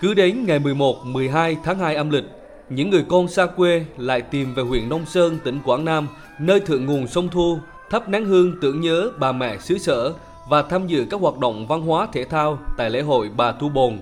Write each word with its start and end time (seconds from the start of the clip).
Cứ 0.00 0.14
đến 0.14 0.46
ngày 0.46 0.58
11, 0.58 1.06
12 1.06 1.56
tháng 1.64 1.78
2 1.78 1.94
âm 1.94 2.10
lịch, 2.10 2.24
những 2.70 2.90
người 2.90 3.04
con 3.08 3.28
xa 3.28 3.46
quê 3.46 3.84
lại 3.98 4.22
tìm 4.22 4.54
về 4.54 4.62
huyện 4.62 4.88
Nông 4.88 5.06
Sơn, 5.06 5.38
tỉnh 5.44 5.60
Quảng 5.64 5.84
Nam, 5.84 6.08
nơi 6.40 6.60
thượng 6.60 6.86
nguồn 6.86 7.06
sông 7.06 7.28
Thu, 7.28 7.58
thắp 7.90 8.08
nén 8.08 8.24
hương 8.24 8.60
tưởng 8.60 8.80
nhớ 8.80 9.10
bà 9.18 9.32
mẹ 9.32 9.58
xứ 9.58 9.78
sở 9.78 10.12
và 10.48 10.62
tham 10.62 10.86
dự 10.86 11.06
các 11.10 11.20
hoạt 11.20 11.38
động 11.38 11.66
văn 11.66 11.80
hóa 11.80 12.08
thể 12.12 12.24
thao 12.24 12.58
tại 12.76 12.90
lễ 12.90 13.00
hội 13.00 13.30
Bà 13.36 13.52
Thu 13.52 13.68
Bồn. 13.68 13.98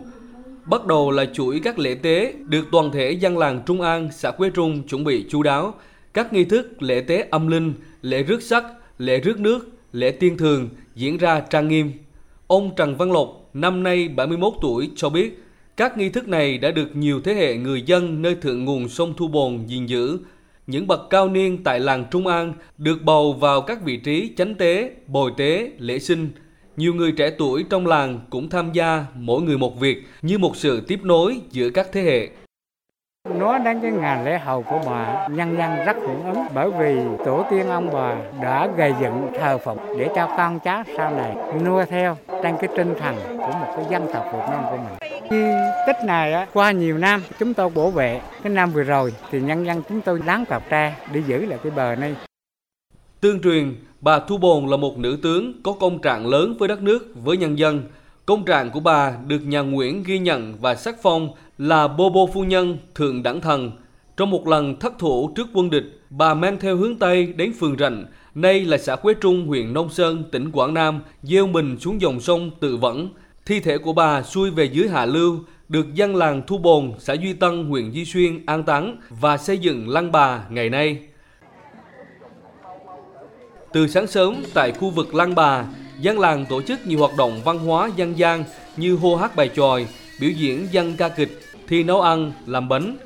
Bắt 0.65 0.87
đầu 0.87 1.11
là 1.11 1.25
chuỗi 1.35 1.61
các 1.65 1.79
lễ 1.79 1.95
tế 1.95 2.35
được 2.47 2.65
toàn 2.73 2.91
thể 2.91 3.11
dân 3.11 3.39
làng 3.39 3.63
Trung 3.67 3.81
An, 3.81 4.09
xã 4.13 4.31
Quế 4.31 4.51
Trung 4.51 4.83
chuẩn 4.89 5.05
bị 5.05 5.27
chu 5.29 5.43
đáo. 5.43 5.75
Các 6.15 6.33
nghi 6.33 6.45
thức 6.45 6.83
lễ 6.83 7.01
tế 7.01 7.27
âm 7.31 7.49
linh, 7.49 7.75
lễ 8.03 8.23
rước 8.23 8.43
sắc, 8.43 8.65
lễ 8.99 9.21
rước 9.21 9.41
nước, 9.41 9.69
lễ 9.93 10.11
tiên 10.11 10.37
thường 10.37 10.69
diễn 10.95 11.17
ra 11.17 11.41
trang 11.41 11.69
nghiêm. 11.69 11.93
Ông 12.55 12.75
Trần 12.77 12.97
Văn 12.97 13.13
Lộc, 13.13 13.51
năm 13.55 13.83
nay 13.83 14.09
71 14.09 14.53
tuổi, 14.63 14.91
cho 14.97 15.09
biết 15.09 15.43
các 15.77 15.99
nghi 15.99 16.09
thức 16.09 16.29
này 16.29 16.59
đã 16.59 16.71
được 16.71 16.97
nhiều 16.97 17.21
thế 17.21 17.35
hệ 17.35 17.57
người 17.57 17.83
dân 17.83 18.23
nơi 18.23 18.35
thượng 18.35 18.65
nguồn 18.65 18.89
sông 18.89 19.15
Thu 19.17 19.29
Bồn 19.29 19.67
gìn 19.67 19.87
giữ. 19.87 20.19
Những 20.67 20.87
bậc 20.87 21.01
cao 21.11 21.29
niên 21.29 21.65
tại 21.65 21.81
làng 21.81 22.05
Trung 22.11 22.27
An 22.27 22.55
được 22.79 23.03
bầu 23.03 23.33
vào 23.33 23.61
các 23.61 23.83
vị 23.85 23.97
trí 23.97 24.31
chánh 24.37 24.55
tế, 24.55 24.91
bồi 25.07 25.33
tế, 25.37 25.71
lễ 25.79 25.99
sinh. 25.99 26.29
Nhiều 26.77 26.95
người 26.95 27.13
trẻ 27.13 27.31
tuổi 27.39 27.65
trong 27.71 27.87
làng 27.87 28.21
cũng 28.31 28.49
tham 28.49 28.73
gia 28.73 29.07
mỗi 29.15 29.43
người 29.43 29.59
một 29.59 29.81
việc 29.81 30.03
như 30.23 30.39
một 30.39 30.57
sự 30.57 30.81
tiếp 30.81 31.01
nối 31.03 31.41
giữa 31.51 31.71
các 31.71 31.89
thế 31.93 32.03
hệ. 32.03 32.29
Nói 33.29 33.59
đến 33.59 33.81
cái 33.81 33.91
ngàn 33.91 34.25
lễ 34.25 34.39
hầu 34.39 34.63
của 34.63 34.81
bà, 34.87 35.29
nhân 35.29 35.57
dân 35.59 35.85
rất 35.87 35.97
hưởng 36.01 36.25
ứng 36.25 36.47
bởi 36.55 36.71
vì 36.71 36.97
tổ 37.25 37.45
tiên 37.51 37.69
ông 37.69 37.91
bà 37.93 38.15
đã 38.43 38.69
gây 38.77 38.95
dựng 39.01 39.29
thờ 39.41 39.59
phụng 39.59 39.79
để 39.99 40.09
cho 40.15 40.35
con 40.37 40.61
cháu 40.61 40.83
sau 40.97 41.11
này 41.11 41.37
nuôi 41.65 41.85
theo 41.87 42.17
trên 42.43 42.57
cái 42.61 42.69
tinh 42.77 42.95
thần 43.01 43.17
của 43.39 43.53
một 43.53 43.73
cái 43.77 43.85
dân 43.91 44.07
tộc 44.13 44.25
Việt 44.33 44.39
Nam 44.51 44.63
của 44.71 44.77
mình. 44.77 45.21
Khi 45.31 45.45
tích 45.87 45.97
này 46.07 46.33
á, 46.33 46.47
qua 46.53 46.71
nhiều 46.71 46.99
năm 46.99 47.23
chúng 47.39 47.55
tôi 47.55 47.71
bảo 47.71 47.91
vệ, 47.91 48.21
cái 48.43 48.53
năm 48.53 48.71
vừa 48.71 48.83
rồi 48.83 49.15
thì 49.31 49.41
nhân 49.41 49.67
dân 49.67 49.83
chúng 49.89 50.01
tôi 50.01 50.21
láng 50.27 50.45
cọc 50.45 50.71
tre 50.71 50.95
để 51.13 51.23
giữ 51.27 51.47
lại 51.47 51.59
cái 51.63 51.73
bờ 51.77 51.95
này. 51.95 52.17
Tương 53.21 53.43
truyền, 53.43 53.75
bà 54.01 54.19
Thu 54.19 54.39
Bồn 54.39 54.67
là 54.67 54.77
một 54.77 54.99
nữ 54.99 55.19
tướng 55.23 55.53
có 55.63 55.73
công 55.81 55.99
trạng 55.99 56.27
lớn 56.27 56.55
với 56.59 56.69
đất 56.69 56.83
nước, 56.83 57.13
với 57.25 57.37
nhân 57.37 57.59
dân. 57.59 57.83
Công 58.27 58.45
trạng 58.45 58.71
của 58.71 58.81
bà 58.81 59.13
được 59.27 59.47
nhà 59.47 59.61
Nguyễn 59.61 60.03
ghi 60.03 60.19
nhận 60.19 60.55
và 60.61 60.75
sắc 60.75 60.97
phong 61.03 61.29
là 61.59 61.89
Bô 61.89 62.11
Bô 62.11 62.27
Phu 62.35 62.45
Nhân 62.45 62.79
Thượng 62.95 63.23
Đẳng 63.23 63.41
Thần. 63.41 63.71
Trong 64.17 64.31
một 64.31 64.49
lần 64.49 64.79
thất 64.79 64.93
thủ 64.99 65.33
trước 65.37 65.47
quân 65.55 65.71
địch, 65.71 66.01
bà 66.11 66.35
mang 66.35 66.59
theo 66.61 66.77
hướng 66.77 66.99
Tây 66.99 67.27
đến 67.27 67.53
phường 67.61 67.77
Rành, 67.77 68.07
nay 68.35 68.65
là 68.65 68.79
xã 68.79 68.97
Quế 68.97 69.15
Trung, 69.15 69.47
huyện 69.47 69.73
Nông 69.73 69.91
Sơn, 69.91 70.25
tỉnh 70.33 70.51
Quảng 70.53 70.75
Nam, 70.75 71.01
gieo 71.23 71.47
mình 71.47 71.79
xuống 71.79 72.01
dòng 72.01 72.21
sông 72.21 72.51
tự 72.61 72.77
vẫn. 72.77 73.09
Thi 73.47 73.61
thể 73.61 73.79
của 73.79 73.93
bà 73.93 74.23
xuôi 74.23 74.51
về 74.51 74.65
dưới 74.65 74.89
Hạ 74.89 75.07
Lưu, 75.07 75.39
được 75.69 75.95
dân 75.95 76.17
làng 76.17 76.43
Thu 76.47 76.59
Bồn, 76.59 76.93
xã 76.99 77.15
Duy 77.15 77.33
Tân, 77.33 77.65
huyện 77.65 77.91
Duy 77.91 78.05
Xuyên 78.05 78.47
an 78.47 78.63
táng 78.63 78.97
và 79.11 79.37
xây 79.37 79.59
dựng 79.59 79.89
lăng 79.89 80.13
bà 80.13 80.45
ngày 80.51 80.71
nay. 80.71 80.99
Từ 83.73 83.87
sáng 83.87 84.07
sớm 84.07 84.35
tại 84.55 84.73
khu 84.73 84.91
vực 84.91 85.15
lăng 85.15 85.35
bà, 85.35 85.65
dân 86.05 86.19
làng 86.19 86.47
tổ 86.49 86.63
chức 86.63 86.87
nhiều 86.87 86.99
hoạt 86.99 87.17
động 87.17 87.41
văn 87.45 87.59
hóa 87.59 87.91
dân 87.97 88.19
gian 88.19 88.45
như 88.77 88.97
hô 88.97 89.17
hát 89.17 89.37
bài 89.37 89.51
tròi, 89.57 89.87
biểu 90.21 90.31
diễn 90.31 90.67
dân 90.71 90.95
ca 90.97 91.09
kịch, 91.09 91.41
thi 91.69 91.83
nấu 91.83 92.01
ăn, 92.01 92.33
làm 92.47 92.69
bánh. 92.69 92.97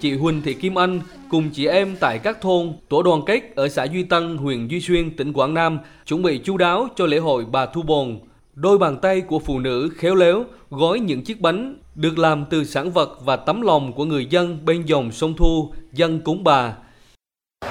Chị 0.00 0.16
Huỳnh 0.16 0.42
Thị 0.42 0.54
Kim 0.54 0.78
Anh 0.78 1.00
cùng 1.30 1.50
chị 1.50 1.66
em 1.66 1.96
tại 2.00 2.18
các 2.18 2.40
thôn, 2.40 2.72
tổ 2.88 3.02
đoàn 3.02 3.20
kết 3.26 3.56
ở 3.56 3.68
xã 3.68 3.84
Duy 3.84 4.02
Tân, 4.02 4.36
huyện 4.36 4.68
Duy 4.68 4.80
Xuyên, 4.80 5.16
tỉnh 5.16 5.32
Quảng 5.32 5.54
Nam 5.54 5.78
chuẩn 6.06 6.22
bị 6.22 6.38
chu 6.38 6.56
đáo 6.56 6.88
cho 6.96 7.06
lễ 7.06 7.18
hội 7.18 7.44
Bà 7.52 7.66
Thu 7.66 7.82
Bồn. 7.82 8.18
Đôi 8.54 8.78
bàn 8.78 8.98
tay 9.02 9.20
của 9.20 9.38
phụ 9.38 9.58
nữ 9.58 9.90
khéo 9.96 10.14
léo 10.14 10.44
gói 10.70 11.00
những 11.00 11.22
chiếc 11.22 11.40
bánh 11.40 11.76
được 11.94 12.18
làm 12.18 12.44
từ 12.50 12.64
sản 12.64 12.90
vật 12.90 13.18
và 13.24 13.36
tấm 13.36 13.60
lòng 13.60 13.92
của 13.92 14.04
người 14.04 14.26
dân 14.30 14.58
bên 14.64 14.82
dòng 14.86 15.12
sông 15.12 15.34
Thu, 15.36 15.72
dân 15.92 16.20
cúng 16.20 16.44
bà. 16.44 16.76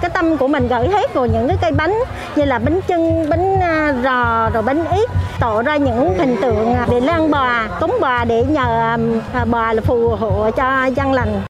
Cái 0.01 0.11
tâm 0.13 0.37
của 0.37 0.47
mình 0.47 0.67
gửi 0.67 0.87
hết 0.87 1.13
vào 1.13 1.25
những 1.25 1.47
cái 1.47 1.57
cây 1.61 1.71
bánh 1.71 1.93
như 2.35 2.45
là 2.45 2.59
bánh 2.59 2.79
chưng 2.87 3.29
bánh 3.29 3.59
à, 3.61 3.93
rò, 4.03 4.49
rồi 4.49 4.63
bánh 4.63 4.85
ít, 4.85 5.09
tạo 5.39 5.61
ra 5.61 5.77
những 5.77 6.13
hình 6.17 6.35
tượng 6.41 6.73
à, 6.73 6.87
để 6.91 6.99
lan 6.99 7.31
bò, 7.31 7.67
cúng 7.79 7.97
bò 8.01 8.25
để 8.25 8.43
nhờ 8.49 8.79
à, 8.79 8.97
bà 9.33 9.45
bò 9.45 9.73
là 9.73 9.81
phù 9.81 10.09
hộ 10.09 10.51
cho 10.51 10.85
dân 10.85 11.13
lành. 11.13 11.41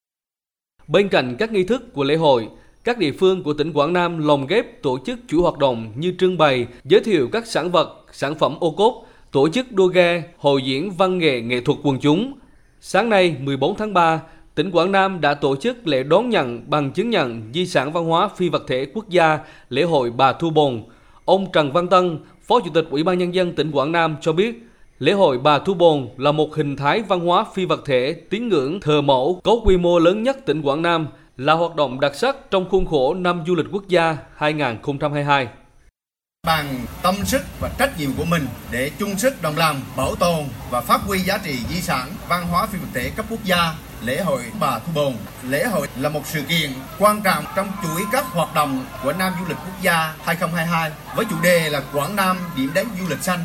Bên 0.87 1.09
cạnh 1.09 1.35
các 1.39 1.51
nghi 1.51 1.63
thức 1.63 1.93
của 1.93 2.03
lễ 2.03 2.15
hội, 2.15 2.47
các 2.83 2.97
địa 2.97 3.11
phương 3.19 3.43
của 3.43 3.53
tỉnh 3.53 3.73
Quảng 3.73 3.93
Nam 3.93 4.27
lồng 4.27 4.47
ghép 4.47 4.81
tổ 4.81 4.97
chức 5.05 5.19
chuỗi 5.27 5.41
hoạt 5.41 5.57
động 5.57 5.91
như 5.95 6.13
trưng 6.19 6.37
bày, 6.37 6.67
giới 6.83 6.99
thiệu 6.99 7.29
các 7.31 7.45
sản 7.45 7.71
vật, 7.71 8.05
sản 8.11 8.35
phẩm 8.35 8.57
ô 8.59 8.71
cốp, 8.71 8.93
tổ 9.31 9.49
chức 9.49 9.71
đua 9.71 9.87
ghe, 9.87 10.23
hội 10.37 10.61
diễn 10.61 10.91
văn 10.91 11.17
nghệ 11.17 11.41
nghệ 11.41 11.61
thuật 11.61 11.79
quần 11.83 11.99
chúng. 11.99 12.33
Sáng 12.81 13.09
nay 13.09 13.35
14 13.39 13.75
tháng 13.77 13.93
3, 13.93 14.19
tỉnh 14.55 14.71
Quảng 14.71 14.91
Nam 14.91 15.21
đã 15.21 15.33
tổ 15.33 15.55
chức 15.55 15.87
lễ 15.87 16.03
đón 16.03 16.29
nhận 16.29 16.69
bằng 16.69 16.91
chứng 16.91 17.09
nhận 17.09 17.41
di 17.53 17.65
sản 17.65 17.91
văn 17.91 18.05
hóa 18.05 18.27
phi 18.27 18.49
vật 18.49 18.63
thể 18.67 18.87
quốc 18.93 19.09
gia 19.09 19.39
lễ 19.69 19.83
hội 19.83 20.11
Bà 20.11 20.33
Thu 20.33 20.49
Bồn. 20.49 20.83
Ông 21.25 21.51
Trần 21.53 21.71
Văn 21.71 21.87
Tân, 21.87 22.19
Phó 22.41 22.59
Chủ 22.59 22.71
tịch 22.73 22.87
Ủy 22.89 23.03
ban 23.03 23.17
Nhân 23.17 23.33
dân 23.33 23.55
tỉnh 23.55 23.71
Quảng 23.71 23.91
Nam 23.91 24.15
cho 24.21 24.33
biết, 24.33 24.67
lễ 24.99 25.11
hội 25.11 25.37
Bà 25.37 25.59
Thu 25.59 25.73
Bồn 25.73 26.07
là 26.17 26.31
một 26.31 26.55
hình 26.55 26.75
thái 26.75 27.01
văn 27.01 27.19
hóa 27.19 27.45
phi 27.53 27.65
vật 27.65 27.81
thể 27.85 28.13
tín 28.29 28.47
ngưỡng 28.49 28.79
thờ 28.79 29.01
mẫu 29.01 29.41
có 29.43 29.55
quy 29.65 29.77
mô 29.77 29.99
lớn 29.99 30.23
nhất 30.23 30.45
tỉnh 30.45 30.61
Quảng 30.61 30.81
Nam, 30.81 31.07
là 31.37 31.53
hoạt 31.53 31.75
động 31.75 31.99
đặc 31.99 32.15
sắc 32.15 32.51
trong 32.51 32.69
khuôn 32.69 32.85
khổ 32.85 33.13
năm 33.13 33.43
du 33.47 33.55
lịch 33.55 33.65
quốc 33.71 33.87
gia 33.87 34.17
2022 34.35 35.47
bằng 36.45 36.85
tâm 37.01 37.15
sức 37.25 37.41
và 37.59 37.69
trách 37.77 37.99
nhiệm 37.99 38.13
của 38.13 38.25
mình 38.25 38.47
để 38.71 38.91
chung 38.99 39.17
sức 39.17 39.41
đồng 39.41 39.57
lòng, 39.57 39.81
bảo 39.97 40.15
tồn 40.15 40.45
và 40.69 40.81
phát 40.81 41.01
huy 41.01 41.19
giá 41.19 41.37
trị 41.37 41.59
di 41.69 41.81
sản 41.81 42.11
văn 42.27 42.47
hóa 42.47 42.65
phi 42.65 42.79
vật 42.79 42.87
thể 42.93 43.09
cấp 43.09 43.25
quốc 43.29 43.43
gia, 43.43 43.73
lễ 44.01 44.21
hội 44.21 44.43
Bà 44.59 44.79
Thu 44.79 44.91
Bồn. 44.93 45.13
Lễ 45.43 45.65
hội 45.65 45.87
là 45.99 46.09
một 46.09 46.21
sự 46.25 46.41
kiện 46.41 46.73
quan 46.99 47.21
trọng 47.21 47.45
trong 47.55 47.71
chuỗi 47.83 48.01
các 48.11 48.25
hoạt 48.25 48.53
động 48.53 48.85
của 49.03 49.13
Năm 49.13 49.33
Du 49.39 49.45
lịch 49.47 49.57
Quốc 49.57 49.81
gia 49.81 50.13
2022 50.25 50.91
với 51.15 51.25
chủ 51.25 51.35
đề 51.41 51.69
là 51.69 51.81
Quảng 51.93 52.15
Nam 52.15 52.37
điểm 52.55 52.71
đến 52.73 52.87
du 52.99 53.07
lịch 53.09 53.23
xanh. 53.23 53.43